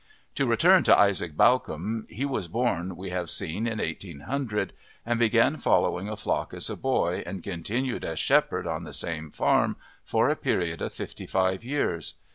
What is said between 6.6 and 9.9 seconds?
a boy and continued as shepherd on the same farm